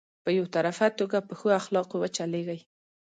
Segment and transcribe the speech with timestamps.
[0.23, 2.59] په يو طرفه توګه په ښو اخلاقو وچلېږي.